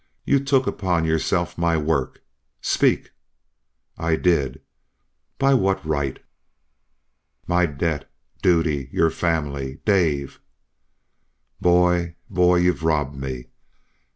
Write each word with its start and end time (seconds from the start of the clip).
You 0.25 0.39
took 0.43 0.65
upon 0.65 1.05
yourself 1.05 1.59
my 1.59 1.77
work?... 1.77 2.23
Speak." 2.59 3.11
"I 3.99 4.15
did." 4.15 4.59
"By 5.37 5.53
what 5.53 5.85
right?" 5.85 6.17
"My 7.45 7.67
debt 7.67 8.09
duty 8.41 8.89
your 8.91 9.11
family 9.11 9.77
Dave!" 9.85 10.39
"Boy! 11.61 12.15
Boy! 12.31 12.55
You've 12.61 12.81
robbed 12.81 13.15
me." 13.15 13.49